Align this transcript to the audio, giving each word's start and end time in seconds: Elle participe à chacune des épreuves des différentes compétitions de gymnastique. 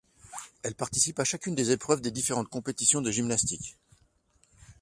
Elle 0.63 0.73
participe 0.73 1.19
à 1.19 1.23
chacune 1.23 1.53
des 1.53 1.69
épreuves 1.69 2.01
des 2.01 2.09
différentes 2.09 2.49
compétitions 2.49 3.01
de 3.03 3.11
gymnastique. 3.11 3.77